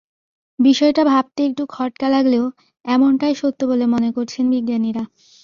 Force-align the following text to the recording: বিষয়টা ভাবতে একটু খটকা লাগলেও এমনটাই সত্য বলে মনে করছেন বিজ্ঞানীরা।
বিষয়টা 0.59 1.03
ভাবতে 1.05 1.41
একটু 1.49 1.63
খটকা 1.69 2.07
লাগলেও 2.09 2.45
এমনটাই 2.85 3.33
সত্য 3.35 3.59
বলে 3.67 3.85
মনে 3.85 4.09
করছেন 4.11 4.45
বিজ্ঞানীরা। 4.53 5.03